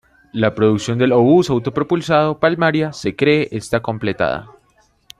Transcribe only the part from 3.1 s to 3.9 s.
cree está